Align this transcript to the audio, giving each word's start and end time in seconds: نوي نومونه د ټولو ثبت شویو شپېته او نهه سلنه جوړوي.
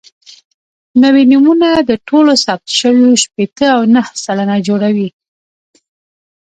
نوي 1.03 1.23
نومونه 1.31 1.69
د 1.89 1.91
ټولو 2.07 2.31
ثبت 2.45 2.67
شویو 2.79 3.09
شپېته 3.23 3.67
او 3.75 3.81
نهه 3.95 4.13
سلنه 4.23 4.55
جوړوي. 4.67 5.07